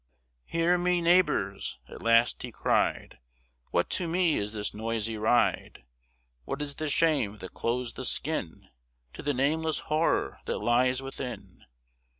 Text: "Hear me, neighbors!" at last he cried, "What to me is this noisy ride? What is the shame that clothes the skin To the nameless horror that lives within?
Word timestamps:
"Hear 0.45 0.79
me, 0.79 0.99
neighbors!" 0.99 1.77
at 1.87 2.01
last 2.01 2.41
he 2.41 2.51
cried, 2.51 3.19
"What 3.69 3.87
to 3.91 4.07
me 4.07 4.39
is 4.39 4.51
this 4.51 4.73
noisy 4.73 5.15
ride? 5.15 5.83
What 6.45 6.59
is 6.59 6.77
the 6.77 6.89
shame 6.89 7.37
that 7.37 7.53
clothes 7.53 7.93
the 7.93 8.03
skin 8.05 8.69
To 9.13 9.21
the 9.21 9.35
nameless 9.35 9.77
horror 9.93 10.39
that 10.45 10.57
lives 10.57 11.03
within? 11.03 11.65